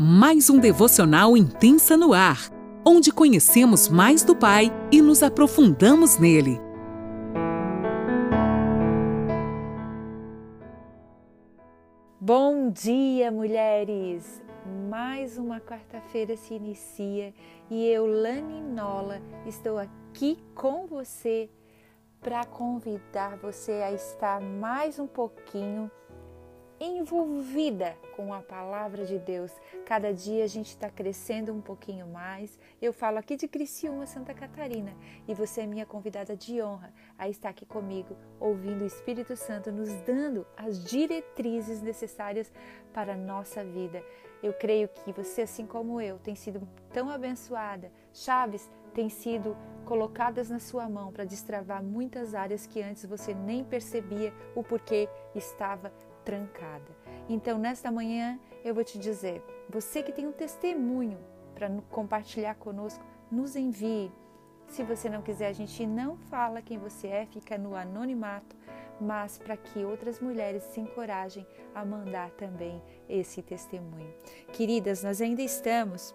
mais 0.00 0.48
um 0.48 0.60
devocional 0.60 1.36
intensa 1.36 1.96
no 1.96 2.12
ar, 2.12 2.38
onde 2.86 3.10
conhecemos 3.10 3.88
mais 3.88 4.22
do 4.22 4.36
Pai 4.36 4.70
e 4.92 5.02
nos 5.02 5.24
aprofundamos 5.24 6.18
nele. 6.18 6.60
Bom 12.20 12.70
dia, 12.70 13.32
mulheres! 13.32 14.40
Mais 14.88 15.36
uma 15.36 15.58
quarta-feira 15.58 16.36
se 16.36 16.54
inicia 16.54 17.34
e 17.68 17.84
eu, 17.88 18.06
Lani 18.06 18.60
Nola, 18.60 19.20
estou 19.46 19.78
aqui 19.78 20.38
com 20.54 20.86
você 20.86 21.50
para 22.20 22.44
convidar 22.44 23.36
você 23.38 23.72
a 23.72 23.90
estar 23.90 24.40
mais 24.40 25.00
um 25.00 25.08
pouquinho 25.08 25.90
envolvida 26.80 27.96
com 28.14 28.32
a 28.32 28.40
palavra 28.40 29.04
de 29.04 29.18
Deus. 29.18 29.52
Cada 29.84 30.12
dia 30.12 30.44
a 30.44 30.46
gente 30.46 30.68
está 30.68 30.88
crescendo 30.88 31.52
um 31.52 31.60
pouquinho 31.60 32.06
mais. 32.06 32.58
Eu 32.80 32.92
falo 32.92 33.18
aqui 33.18 33.36
de 33.36 33.48
Criciúma, 33.48 34.06
Santa 34.06 34.32
Catarina, 34.32 34.94
e 35.26 35.34
você 35.34 35.62
é 35.62 35.66
minha 35.66 35.86
convidada 35.86 36.36
de 36.36 36.62
honra 36.62 36.92
a 37.18 37.28
estar 37.28 37.50
aqui 37.50 37.66
comigo, 37.66 38.16
ouvindo 38.38 38.82
o 38.82 38.86
Espírito 38.86 39.36
Santo 39.36 39.72
nos 39.72 39.92
dando 40.02 40.46
as 40.56 40.84
diretrizes 40.84 41.82
necessárias 41.82 42.52
para 42.92 43.14
a 43.14 43.16
nossa 43.16 43.64
vida. 43.64 44.02
Eu 44.42 44.52
creio 44.52 44.88
que 44.88 45.12
você, 45.12 45.42
assim 45.42 45.66
como 45.66 46.00
eu, 46.00 46.18
tem 46.18 46.36
sido 46.36 46.66
tão 46.92 47.10
abençoada. 47.10 47.90
Chaves 48.12 48.70
têm 48.94 49.08
sido 49.08 49.56
colocadas 49.84 50.50
na 50.50 50.58
sua 50.58 50.88
mão 50.88 51.10
para 51.10 51.24
destravar 51.24 51.82
muitas 51.82 52.34
áreas 52.34 52.66
que 52.66 52.82
antes 52.82 53.04
você 53.04 53.34
nem 53.34 53.64
percebia 53.64 54.32
o 54.54 54.62
porquê 54.62 55.08
estava 55.34 55.92
trancada. 56.28 56.94
Então, 57.26 57.56
nesta 57.58 57.90
manhã, 57.90 58.38
eu 58.62 58.74
vou 58.74 58.84
te 58.84 58.98
dizer: 58.98 59.42
você 59.66 60.02
que 60.02 60.12
tem 60.12 60.26
um 60.26 60.32
testemunho 60.32 61.18
para 61.54 61.70
compartilhar 61.90 62.54
conosco, 62.56 63.02
nos 63.32 63.56
envie. 63.56 64.12
Se 64.66 64.82
você 64.82 65.08
não 65.08 65.22
quiser, 65.22 65.48
a 65.48 65.54
gente 65.54 65.86
não 65.86 66.18
fala 66.18 66.60
quem 66.60 66.76
você 66.78 67.06
é, 67.06 67.24
fica 67.24 67.56
no 67.56 67.74
anonimato, 67.74 68.54
mas 69.00 69.38
para 69.38 69.56
que 69.56 69.82
outras 69.82 70.20
mulheres 70.20 70.62
se 70.64 70.78
encorajem 70.80 71.46
a 71.74 71.82
mandar 71.82 72.30
também 72.32 72.82
esse 73.08 73.40
testemunho. 73.40 74.12
Queridas, 74.52 75.02
nós 75.02 75.22
ainda 75.22 75.40
estamos 75.40 76.14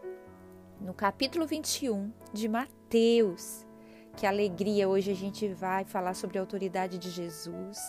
no 0.79 0.93
capítulo 0.93 1.47
21 1.47 2.13
de 2.31 2.47
Mateus. 2.47 3.65
Que 4.15 4.27
alegria! 4.27 4.87
Hoje 4.87 5.09
a 5.09 5.15
gente 5.15 5.47
vai 5.47 5.83
falar 5.83 6.13
sobre 6.13 6.37
a 6.37 6.41
autoridade 6.41 6.99
de 6.99 7.09
Jesus 7.09 7.79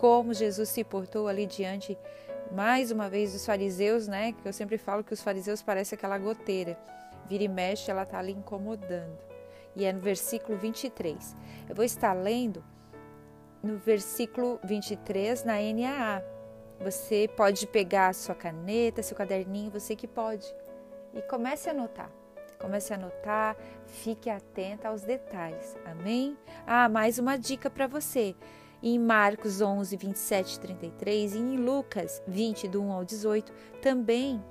como 0.00 0.32
Jesus 0.32 0.70
se 0.70 0.82
portou 0.82 1.28
ali 1.28 1.44
diante, 1.44 1.98
mais 2.50 2.90
uma 2.90 3.10
vez, 3.10 3.34
dos 3.34 3.44
fariseus, 3.44 4.08
né? 4.08 4.32
Que 4.32 4.48
eu 4.48 4.52
sempre 4.52 4.78
falo 4.78 5.04
que 5.04 5.12
os 5.12 5.22
fariseus 5.22 5.62
parecem 5.62 5.94
aquela 5.94 6.16
goteira. 6.16 6.78
Vira 7.28 7.44
e 7.44 7.48
mexe, 7.48 7.90
ela 7.90 8.04
está 8.04 8.18
ali 8.18 8.32
incomodando. 8.32 9.18
E 9.76 9.84
é 9.84 9.92
no 9.92 10.00
versículo 10.00 10.56
23. 10.56 11.36
Eu 11.68 11.74
vou 11.76 11.84
estar 11.84 12.14
lendo 12.14 12.64
no 13.62 13.76
versículo 13.76 14.58
23 14.64 15.44
na 15.44 15.56
NAA. 15.56 16.24
Você 16.80 17.28
pode 17.36 17.66
pegar 17.66 18.08
a 18.08 18.14
sua 18.14 18.34
caneta, 18.34 19.02
seu 19.02 19.14
caderninho, 19.14 19.70
você 19.70 19.94
que 19.94 20.08
pode. 20.08 20.46
E 21.12 21.20
comece 21.20 21.68
a 21.68 21.72
anotar. 21.72 22.10
Comece 22.58 22.94
a 22.94 22.96
anotar, 22.96 23.54
fique 23.84 24.30
atenta 24.30 24.88
aos 24.88 25.02
detalhes. 25.02 25.76
Amém? 25.84 26.38
Ah, 26.66 26.88
mais 26.88 27.18
uma 27.18 27.36
dica 27.36 27.68
para 27.68 27.86
você 27.86 28.34
em 28.82 28.98
Marcos 28.98 29.60
11, 29.60 29.96
27 29.96 30.54
e 30.54 30.60
33 30.60 31.34
e 31.34 31.38
em 31.38 31.56
Lucas 31.56 32.22
20, 32.26 32.68
do 32.68 32.82
1 32.82 32.92
ao 32.92 33.04
18, 33.04 33.52
também 33.82 34.42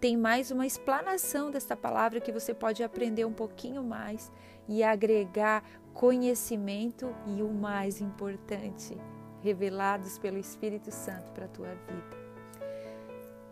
tem 0.00 0.16
mais 0.16 0.50
uma 0.50 0.66
explanação 0.66 1.50
desta 1.50 1.76
palavra 1.76 2.20
que 2.20 2.30
você 2.30 2.54
pode 2.54 2.82
aprender 2.84 3.24
um 3.24 3.32
pouquinho 3.32 3.82
mais 3.82 4.30
e 4.68 4.82
agregar 4.82 5.64
conhecimento 5.92 7.12
e 7.26 7.42
o 7.42 7.48
mais 7.48 8.00
importante, 8.00 8.96
revelados 9.40 10.18
pelo 10.18 10.38
Espírito 10.38 10.92
Santo 10.92 11.32
para 11.32 11.46
a 11.46 11.48
tua 11.48 11.68
vida. 11.68 12.18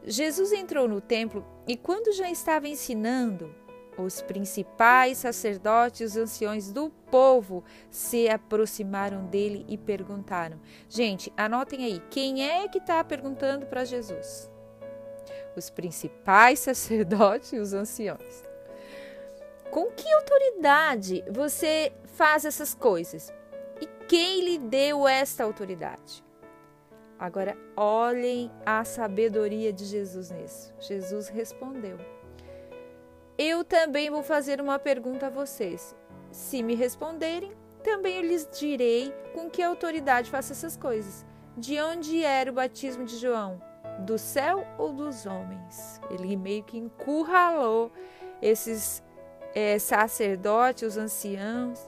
Jesus 0.04 0.52
entrou 0.52 0.86
no 0.86 1.00
templo 1.00 1.44
e, 1.66 1.76
quando 1.76 2.12
já 2.12 2.30
estava 2.30 2.68
ensinando, 2.68 3.52
os 3.98 4.20
principais 4.22 5.18
sacerdotes 5.18 6.00
e 6.00 6.04
os 6.04 6.16
anciões 6.16 6.72
do 6.72 6.90
povo 7.10 7.64
se 7.90 8.28
aproximaram 8.28 9.24
dele 9.26 9.64
e 9.68 9.78
perguntaram. 9.78 10.60
Gente, 10.88 11.32
anotem 11.36 11.84
aí, 11.84 12.02
quem 12.10 12.48
é 12.48 12.68
que 12.68 12.78
está 12.78 13.02
perguntando 13.02 13.66
para 13.66 13.84
Jesus? 13.84 14.50
Os 15.56 15.70
principais 15.70 16.58
sacerdotes 16.60 17.52
e 17.52 17.58
os 17.58 17.72
anciões. 17.72 18.44
Com 19.70 19.90
que 19.90 20.10
autoridade 20.12 21.24
você 21.30 21.92
faz 22.04 22.44
essas 22.44 22.74
coisas? 22.74 23.32
E 23.80 23.86
quem 24.06 24.42
lhe 24.44 24.58
deu 24.58 25.06
esta 25.06 25.44
autoridade? 25.44 26.24
Agora, 27.18 27.56
olhem 27.74 28.50
a 28.64 28.84
sabedoria 28.84 29.72
de 29.72 29.84
Jesus 29.84 30.30
nisso. 30.30 30.74
Jesus 30.78 31.28
respondeu. 31.28 31.98
Eu 33.38 33.62
também 33.62 34.08
vou 34.08 34.22
fazer 34.22 34.62
uma 34.62 34.78
pergunta 34.78 35.26
a 35.26 35.30
vocês. 35.30 35.94
Se 36.30 36.62
me 36.62 36.74
responderem, 36.74 37.52
também 37.84 38.16
eu 38.16 38.22
lhes 38.22 38.48
direi 38.58 39.12
com 39.34 39.50
que 39.50 39.62
autoridade 39.62 40.30
faço 40.30 40.52
essas 40.52 40.74
coisas. 40.74 41.24
De 41.54 41.78
onde 41.78 42.24
era 42.24 42.50
o 42.50 42.54
batismo 42.54 43.04
de 43.04 43.18
João? 43.18 43.60
Do 44.00 44.16
céu 44.16 44.66
ou 44.78 44.90
dos 44.90 45.26
homens? 45.26 46.00
Ele 46.10 46.34
meio 46.34 46.64
que 46.64 46.78
encurralou 46.78 47.92
esses 48.40 49.02
é, 49.54 49.78
sacerdotes, 49.78 50.82
os 50.82 50.96
anciãos, 50.96 51.86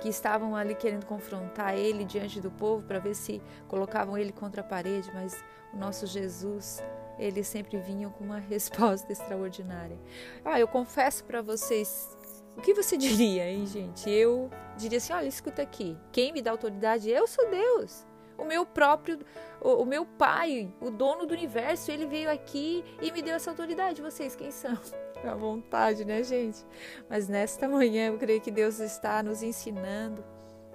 que 0.00 0.08
estavam 0.08 0.56
ali 0.56 0.74
querendo 0.74 1.04
confrontar 1.04 1.76
ele 1.76 2.04
diante 2.04 2.40
do 2.40 2.50
povo 2.50 2.86
para 2.86 2.98
ver 2.98 3.14
se 3.14 3.40
colocavam 3.68 4.16
ele 4.16 4.32
contra 4.32 4.62
a 4.62 4.64
parede, 4.64 5.10
mas 5.14 5.42
o 5.74 5.76
nosso 5.76 6.06
Jesus 6.06 6.82
eles 7.18 7.46
sempre 7.46 7.78
vinham 7.78 8.10
com 8.10 8.24
uma 8.24 8.38
resposta 8.40 9.10
extraordinária. 9.12 9.98
Ah, 10.44 10.58
eu 10.58 10.68
confesso 10.68 11.24
para 11.24 11.42
vocês, 11.42 12.16
o 12.56 12.60
que 12.60 12.74
você 12.74 12.96
diria, 12.98 13.50
hein, 13.50 13.66
gente? 13.66 14.08
Eu 14.10 14.50
diria 14.76 14.98
assim: 14.98 15.12
olha, 15.12 15.26
escuta 15.26 15.62
aqui, 15.62 15.96
quem 16.12 16.32
me 16.32 16.42
dá 16.42 16.50
autoridade? 16.50 17.10
Eu 17.10 17.26
sou 17.26 17.48
Deus. 17.50 18.06
O 18.36 18.44
meu 18.44 18.66
próprio, 18.66 19.20
o, 19.60 19.82
o 19.82 19.86
meu 19.86 20.04
pai, 20.04 20.68
o 20.80 20.90
dono 20.90 21.24
do 21.24 21.32
universo, 21.32 21.92
ele 21.92 22.04
veio 22.04 22.28
aqui 22.28 22.84
e 23.00 23.12
me 23.12 23.22
deu 23.22 23.36
essa 23.36 23.50
autoridade. 23.50 24.02
Vocês 24.02 24.34
quem 24.34 24.50
são? 24.50 24.76
À 25.24 25.34
vontade, 25.34 26.04
né, 26.04 26.22
gente? 26.22 26.62
Mas 27.08 27.28
nesta 27.28 27.66
manhã 27.66 28.08
eu 28.08 28.18
creio 28.18 28.42
que 28.42 28.50
Deus 28.50 28.78
está 28.78 29.22
nos 29.22 29.42
ensinando 29.42 30.22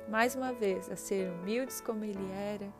mais 0.07 0.33
uma 0.33 0.51
vez 0.51 0.89
a 0.89 0.95
ser 0.95 1.29
humildes 1.29 1.79
como 1.81 2.03
Ele 2.03 2.31
era 2.31 2.73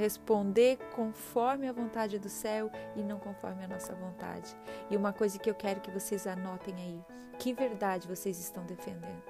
responder 0.00 0.78
conforme 0.96 1.68
a 1.68 1.72
vontade 1.72 2.18
do 2.18 2.28
céu 2.28 2.70
e 2.96 3.02
não 3.02 3.18
conforme 3.18 3.62
a 3.64 3.68
nossa 3.68 3.94
vontade. 3.94 4.56
E 4.90 4.96
uma 4.96 5.12
coisa 5.12 5.38
que 5.38 5.48
eu 5.48 5.54
quero 5.54 5.80
que 5.80 5.90
vocês 5.90 6.26
anotem 6.26 6.74
aí: 6.74 7.04
que 7.38 7.52
verdade 7.52 8.08
vocês 8.08 8.40
estão 8.40 8.64
defendendo? 8.64 9.22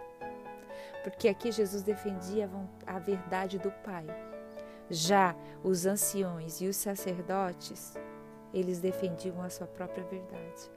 Porque 1.02 1.28
aqui 1.28 1.50
Jesus 1.50 1.82
defendia 1.82 2.48
a 2.86 2.98
verdade 2.98 3.58
do 3.58 3.70
Pai. 3.70 4.06
Já 4.88 5.34
os 5.62 5.86
anciões 5.86 6.60
e 6.60 6.68
os 6.68 6.76
sacerdotes, 6.76 7.94
eles 8.52 8.80
defendiam 8.80 9.42
a 9.42 9.50
sua 9.50 9.66
própria 9.66 10.04
verdade. 10.04 10.70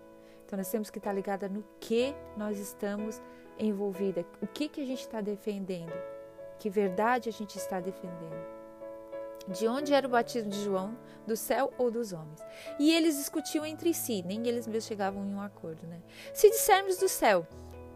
Então 0.45 0.57
nós 0.57 0.69
temos 0.69 0.89
que 0.89 0.97
estar 0.97 1.13
ligada 1.13 1.47
no 1.47 1.63
que 1.79 2.15
nós 2.35 2.57
estamos 2.59 3.21
envolvida, 3.59 4.25
o 4.41 4.47
que, 4.47 4.67
que 4.67 4.81
a 4.81 4.85
gente 4.85 5.01
está 5.01 5.21
defendendo, 5.21 5.93
que 6.57 6.69
verdade 6.69 7.29
a 7.29 7.31
gente 7.31 7.57
está 7.57 7.79
defendendo 7.79 8.62
de 9.47 9.67
onde 9.67 9.93
era 9.93 10.07
o 10.07 10.09
batismo 10.09 10.49
de 10.49 10.63
João, 10.63 10.97
do 11.27 11.35
céu 11.35 11.73
ou 11.77 11.89
dos 11.89 12.13
homens. 12.13 12.39
E 12.79 12.93
eles 12.93 13.17
discutiam 13.17 13.65
entre 13.65 13.93
si, 13.93 14.23
nem 14.23 14.47
eles 14.47 14.67
mesmos 14.67 14.85
chegavam 14.85 15.25
em 15.25 15.33
um 15.33 15.41
acordo. 15.41 15.85
Né? 15.87 16.01
Se 16.33 16.49
dissermos 16.49 16.97
do 16.97 17.07
céu, 17.07 17.47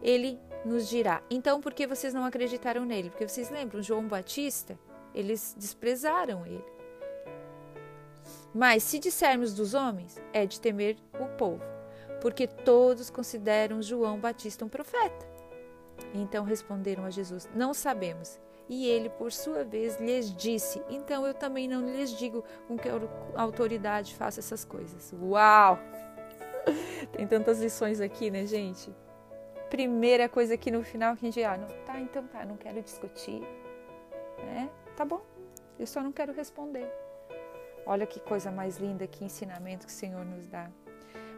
ele 0.02 0.38
nos 0.64 0.88
dirá: 0.88 1.22
então 1.30 1.60
por 1.60 1.72
que 1.72 1.86
vocês 1.86 2.14
não 2.14 2.24
acreditaram 2.24 2.84
nele? 2.84 3.10
Porque 3.10 3.26
vocês 3.26 3.50
lembram, 3.50 3.82
João 3.82 4.06
Batista, 4.06 4.78
eles 5.14 5.54
desprezaram 5.58 6.46
ele. 6.46 6.64
Mas 8.54 8.82
se 8.82 8.98
dissermos 8.98 9.54
dos 9.54 9.74
homens, 9.74 10.20
é 10.32 10.46
de 10.46 10.60
temer 10.60 10.96
o 11.20 11.26
povo, 11.36 11.62
porque 12.20 12.46
todos 12.46 13.10
consideram 13.10 13.82
João 13.82 14.18
Batista 14.18 14.64
um 14.64 14.68
profeta. 14.68 15.26
Então 16.14 16.44
responderam 16.44 17.04
a 17.04 17.10
Jesus: 17.10 17.48
Não 17.54 17.74
sabemos. 17.74 18.38
E 18.68 18.86
ele, 18.86 19.08
por 19.08 19.32
sua 19.32 19.64
vez, 19.64 19.98
lhes 19.98 20.34
disse: 20.34 20.82
Então 20.90 21.26
eu 21.26 21.32
também 21.32 21.66
não 21.66 21.80
lhes 21.80 22.10
digo 22.10 22.44
com 22.66 22.76
que 22.76 22.88
autoridade 23.34 24.14
faço 24.14 24.40
essas 24.40 24.64
coisas. 24.64 25.12
Uau! 25.20 25.78
Tem 27.12 27.26
tantas 27.26 27.60
lições 27.60 28.00
aqui, 28.00 28.30
né, 28.30 28.44
gente? 28.44 28.94
Primeira 29.70 30.28
coisa 30.28 30.54
aqui 30.54 30.70
no 30.70 30.82
final 30.82 31.16
que 31.16 31.26
a 31.26 31.30
gente, 31.30 31.44
ah, 31.44 31.56
não, 31.56 31.68
tá, 31.84 32.00
então 32.00 32.26
tá, 32.26 32.44
não 32.44 32.56
quero 32.56 32.82
discutir. 32.82 33.40
Né? 34.38 34.70
Tá 34.96 35.04
bom, 35.04 35.20
eu 35.78 35.86
só 35.86 36.02
não 36.02 36.12
quero 36.12 36.32
responder. 36.32 36.90
Olha 37.86 38.06
que 38.06 38.20
coisa 38.20 38.50
mais 38.50 38.76
linda, 38.78 39.06
que 39.06 39.24
ensinamento 39.24 39.86
que 39.86 39.92
o 39.92 39.94
Senhor 39.94 40.24
nos 40.24 40.46
dá. 40.46 40.70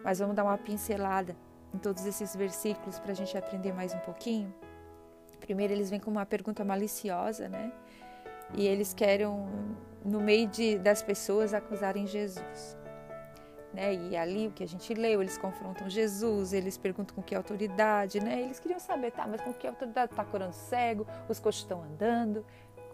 mas 0.03 0.19
vamos 0.19 0.35
dar 0.35 0.45
uma 0.45 0.59
pincelada 0.59 1.37
em 1.73 1.79
todos 1.79 2.05
esses 2.07 2.35
versículos 2.35 2.99
para 2.99 3.13
a 3.13 3.15
gente 3.15 3.37
aprender 3.37 3.73
mais 3.73 3.95
um 3.95 3.99
pouquinho. 3.99 4.53
Primeiro, 5.41 5.73
eles 5.73 5.91
vêm 5.91 5.99
com 5.99 6.11
uma 6.11 6.27
pergunta 6.27 6.65
maliciosa, 6.65 7.49
né? 7.49 7.73
E 8.55 8.67
eles 8.67 8.93
querem, 8.95 9.27
no 10.05 10.21
meio 10.21 10.47
de, 10.47 10.79
das 10.79 11.03
pessoas, 11.03 11.55
acusarem 11.55 12.07
Jesus. 12.07 12.79
Né? 13.73 13.95
E 13.95 14.17
ali 14.17 14.49
o 14.49 14.51
que 14.51 14.65
a 14.65 14.69
gente 14.69 14.93
leu, 14.95 15.23
eles 15.23 15.39
confrontam 15.39 15.89
Jesus, 15.89 16.53
eles 16.53 16.77
perguntam 16.77 17.15
com 17.15 17.23
que 17.23 17.35
autoridade, 17.35 18.19
né? 18.21 18.41
Eles 18.43 18.59
queriam 18.59 18.81
saber, 18.81 19.13
tá, 19.13 19.27
mas 19.29 19.41
com 19.41 19.53
que 19.53 19.67
autoridade 19.67 20.13
está 20.13 20.25
curando 20.25 20.53
cego, 20.53 21.07
os 21.29 21.39
coxos 21.39 21.63
estão 21.63 21.83
andando, 21.85 22.45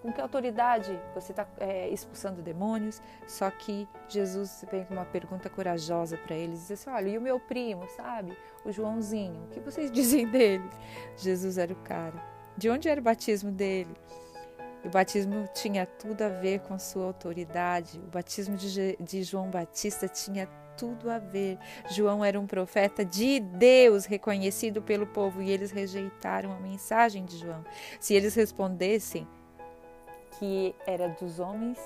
com 0.03 0.13
que 0.13 0.21
autoridade 0.21 0.99
você 1.15 1.33
está 1.33 1.47
é, 1.59 1.89
expulsando 1.89 2.43
demônios? 2.43 3.01
Só 3.27 3.51
que 3.51 3.89
Jesus 4.07 4.65
vem 4.71 4.85
com 4.85 4.95
uma 4.95 5.07
pergunta 5.07 5.49
corajosa 5.49 6.19
para 6.19 6.37
eles, 6.37 6.61
diz 6.61 6.73
assim, 6.73 6.91
olha, 6.91 7.09
e 7.09 7.19
o 7.19 7.23
meu 7.23 7.41
primo, 7.41 7.89
sabe? 7.97 8.37
O 8.65 8.71
Joãozinho, 8.71 9.45
o 9.45 9.49
que 9.49 9.61
vocês 9.61 9.91
dizem 9.93 10.29
dele? 10.29 10.69
Jesus 11.17 11.57
era 11.57 11.73
o 11.73 11.77
cara. 11.77 12.36
De 12.57 12.71
onde 12.71 12.89
era 12.89 13.01
o 13.01 13.05
batismo 13.05 13.51
dele? 13.51 13.95
O 14.85 14.89
batismo 14.89 15.49
tinha 15.53 15.85
tudo 15.85 16.23
a 16.23 16.29
ver 16.29 16.61
com 16.61 16.79
sua 16.79 17.05
autoridade. 17.05 17.99
O 17.99 18.11
batismo 18.11 18.57
de, 18.57 18.97
de 19.01 19.23
João 19.23 19.51
Batista 19.51 20.09
tinha 20.09 20.49
tudo 20.77 21.11
a 21.11 21.19
ver. 21.19 21.59
João 21.91 22.25
era 22.25 22.39
um 22.39 22.47
profeta 22.47 23.05
de 23.05 23.41
Deus, 23.41 24.05
reconhecido 24.05 24.81
pelo 24.81 25.07
povo, 25.07 25.43
e 25.43 25.51
eles 25.51 25.71
rejeitaram 25.71 26.53
a 26.53 26.61
mensagem 26.61 27.25
de 27.25 27.39
João. 27.39 27.65
Se 27.99 28.15
eles 28.15 28.35
respondessem 28.35 29.27
que 30.39 30.75
era 30.87 31.09
dos 31.09 31.41
homens, 31.41 31.79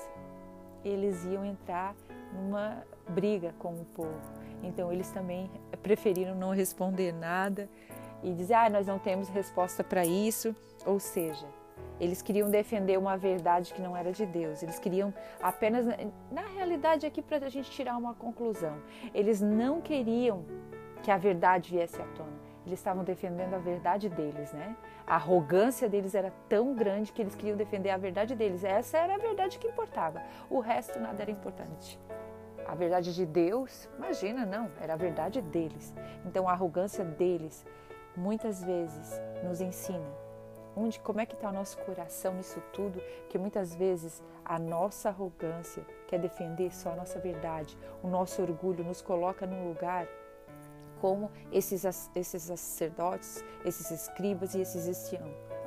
eles 0.83 1.23
iam 1.25 1.45
entrar 1.45 1.95
numa 2.33 2.83
briga 3.09 3.53
com 3.57 3.73
o 3.73 3.85
povo. 3.85 4.21
Então 4.63 4.91
eles 4.91 5.09
também 5.09 5.49
preferiram 5.81 6.35
não 6.35 6.51
responder 6.51 7.11
nada 7.11 7.67
e 8.23 8.33
dizer: 8.33 8.53
"Ah, 8.55 8.69
nós 8.69 8.87
não 8.87 8.99
temos 8.99 9.29
resposta 9.29 9.83
para 9.83 10.05
isso". 10.05 10.55
Ou 10.85 10.99
seja, 10.99 11.45
eles 11.99 12.21
queriam 12.21 12.49
defender 12.49 12.97
uma 12.97 13.15
verdade 13.15 13.73
que 13.73 13.81
não 13.81 13.95
era 13.95 14.11
de 14.11 14.25
Deus. 14.25 14.63
Eles 14.63 14.79
queriam 14.79 15.13
apenas, 15.41 15.85
na 16.31 16.41
realidade, 16.55 17.05
aqui 17.05 17.21
para 17.21 17.45
a 17.45 17.49
gente 17.49 17.69
tirar 17.69 17.95
uma 17.95 18.15
conclusão, 18.15 18.77
eles 19.13 19.39
não 19.39 19.79
queriam 19.79 20.43
que 21.03 21.11
a 21.11 21.17
verdade 21.17 21.71
viesse 21.71 22.01
à 22.01 22.05
tona. 22.05 22.41
Eles 22.65 22.79
estavam 22.79 23.03
defendendo 23.03 23.53
a 23.53 23.57
verdade 23.57 24.07
deles, 24.07 24.51
né? 24.51 24.75
A 25.05 25.15
arrogância 25.15 25.89
deles 25.89 26.13
era 26.13 26.31
tão 26.47 26.75
grande 26.75 27.11
que 27.11 27.21
eles 27.21 27.35
queriam 27.35 27.57
defender 27.57 27.89
a 27.89 27.97
verdade 27.97 28.35
deles. 28.35 28.63
Essa 28.63 28.97
era 28.97 29.15
a 29.15 29.17
verdade 29.17 29.57
que 29.59 29.67
importava. 29.67 30.21
O 30.49 30.59
resto 30.59 30.99
nada 30.99 31.21
era 31.21 31.31
importante. 31.31 31.99
A 32.67 32.75
verdade 32.75 33.13
de 33.13 33.25
Deus, 33.25 33.89
imagina, 33.97 34.45
não, 34.45 34.71
era 34.79 34.93
a 34.93 34.95
verdade 34.95 35.41
deles. 35.41 35.93
Então 36.25 36.47
a 36.47 36.51
arrogância 36.51 37.03
deles 37.03 37.65
muitas 38.15 38.63
vezes 38.63 39.19
nos 39.43 39.61
ensina 39.61 40.21
onde, 40.75 40.99
como 40.99 41.19
é 41.19 41.25
que 41.25 41.35
está 41.35 41.49
o 41.49 41.53
nosso 41.53 41.77
coração 41.79 42.33
nisso 42.35 42.61
tudo, 42.73 43.01
que 43.29 43.37
muitas 43.37 43.75
vezes 43.75 44.21
a 44.43 44.57
nossa 44.57 45.09
arrogância 45.09 45.85
quer 46.07 46.19
defender 46.19 46.73
só 46.73 46.91
a 46.91 46.95
nossa 46.95 47.19
verdade, 47.19 47.77
o 48.01 48.07
nosso 48.07 48.41
orgulho 48.41 48.83
nos 48.83 49.01
coloca 49.01 49.45
num 49.45 49.67
lugar 49.67 50.07
como 50.99 51.31
esses, 51.51 51.83
esses 52.15 52.43
sacerdotes, 52.43 53.43
esses 53.65 53.89
escribas 53.89 54.53
e 54.53 54.61
esses 54.61 54.87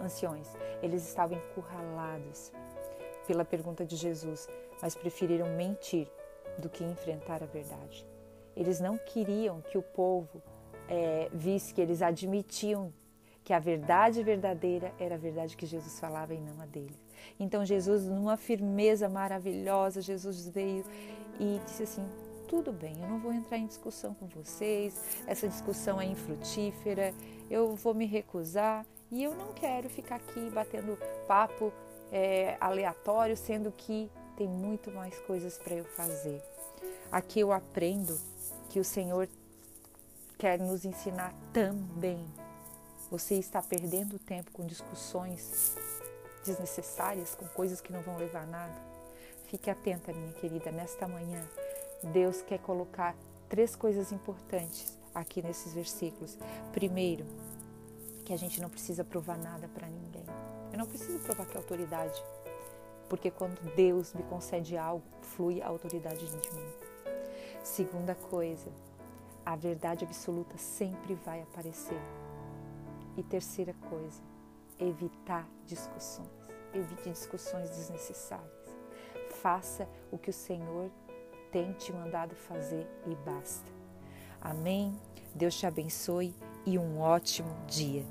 anciões. 0.00 0.48
Eles 0.80 1.06
estavam 1.06 1.36
encurralados 1.36 2.52
pela 3.26 3.44
pergunta 3.44 3.84
de 3.84 3.96
Jesus, 3.96 4.48
mas 4.80 4.94
preferiram 4.94 5.48
mentir 5.56 6.08
do 6.58 6.68
que 6.68 6.84
enfrentar 6.84 7.42
a 7.42 7.46
verdade. 7.46 8.06
Eles 8.56 8.78
não 8.78 8.96
queriam 8.96 9.60
que 9.60 9.76
o 9.76 9.82
povo 9.82 10.40
é, 10.88 11.28
visse 11.32 11.72
que 11.72 11.80
eles 11.80 12.02
admitiam 12.02 12.92
que 13.42 13.52
a 13.52 13.58
verdade 13.58 14.22
verdadeira 14.22 14.92
era 14.98 15.16
a 15.16 15.18
verdade 15.18 15.56
que 15.56 15.66
Jesus 15.66 16.00
falava 16.00 16.34
e 16.34 16.40
não 16.40 16.60
a 16.60 16.66
dele. 16.66 16.96
Então 17.38 17.64
Jesus, 17.64 18.04
numa 18.04 18.36
firmeza 18.36 19.08
maravilhosa, 19.08 20.00
Jesus 20.00 20.48
veio 20.48 20.84
e 21.38 21.60
disse 21.64 21.82
assim: 21.82 22.06
tudo 22.48 22.72
bem, 22.72 22.94
eu 23.02 23.08
não 23.08 23.18
vou 23.18 23.32
entrar 23.32 23.58
em 23.58 23.66
discussão 23.66 24.14
com 24.14 24.26
vocês, 24.26 24.94
essa 25.26 25.48
discussão 25.48 26.00
é 26.00 26.06
infrutífera, 26.06 27.12
eu 27.50 27.74
vou 27.74 27.94
me 27.94 28.06
recusar 28.06 28.86
e 29.10 29.22
eu 29.22 29.34
não 29.34 29.52
quero 29.52 29.88
ficar 29.88 30.16
aqui 30.16 30.50
batendo 30.50 30.98
papo 31.26 31.72
é, 32.12 32.56
aleatório, 32.60 33.36
sendo 33.36 33.72
que 33.72 34.10
tem 34.36 34.48
muito 34.48 34.90
mais 34.90 35.18
coisas 35.20 35.58
para 35.58 35.74
eu 35.74 35.84
fazer. 35.84 36.42
Aqui 37.10 37.40
eu 37.40 37.52
aprendo 37.52 38.18
que 38.68 38.80
o 38.80 38.84
Senhor 38.84 39.28
quer 40.44 40.58
nos 40.58 40.84
ensinar 40.84 41.34
também. 41.54 42.22
Você 43.10 43.36
está 43.36 43.62
perdendo 43.62 44.18
tempo 44.18 44.50
com 44.52 44.66
discussões 44.66 45.74
desnecessárias, 46.44 47.34
com 47.34 47.46
coisas 47.46 47.80
que 47.80 47.90
não 47.90 48.02
vão 48.02 48.18
levar 48.18 48.42
a 48.42 48.46
nada? 48.46 48.74
Fique 49.46 49.70
atenta, 49.70 50.12
minha 50.12 50.34
querida, 50.34 50.70
nesta 50.70 51.08
manhã. 51.08 51.42
Deus 52.12 52.42
quer 52.42 52.58
colocar 52.58 53.16
três 53.48 53.74
coisas 53.74 54.12
importantes 54.12 54.98
aqui 55.14 55.40
nesses 55.40 55.72
versículos. 55.72 56.36
Primeiro, 56.74 57.24
que 58.26 58.34
a 58.34 58.36
gente 58.36 58.60
não 58.60 58.68
precisa 58.68 59.02
provar 59.02 59.38
nada 59.38 59.66
para 59.68 59.88
ninguém. 59.88 60.26
Eu 60.70 60.78
não 60.78 60.86
preciso 60.86 61.20
provar 61.20 61.46
que 61.46 61.56
é 61.56 61.58
autoridade, 61.58 62.22
porque 63.08 63.30
quando 63.30 63.58
Deus 63.74 64.12
me 64.12 64.22
concede 64.24 64.76
algo, 64.76 65.06
flui 65.22 65.62
a 65.62 65.68
autoridade 65.68 66.26
de 66.26 66.52
mim. 66.54 66.68
Segunda 67.62 68.14
coisa, 68.14 68.70
a 69.44 69.56
verdade 69.56 70.04
absoluta 70.04 70.56
sempre 70.56 71.14
vai 71.14 71.42
aparecer. 71.42 72.00
E 73.16 73.22
terceira 73.22 73.74
coisa, 73.88 74.22
evitar 74.78 75.48
discussões. 75.66 76.28
Evite 76.72 77.10
discussões 77.10 77.70
desnecessárias. 77.70 78.76
Faça 79.40 79.88
o 80.10 80.18
que 80.18 80.30
o 80.30 80.32
Senhor 80.32 80.90
tem 81.52 81.72
te 81.74 81.92
mandado 81.92 82.34
fazer 82.34 82.86
e 83.06 83.14
basta. 83.14 83.70
Amém? 84.40 84.98
Deus 85.34 85.54
te 85.54 85.66
abençoe 85.66 86.34
e 86.66 86.78
um 86.78 87.00
ótimo 87.00 87.54
dia. 87.66 88.04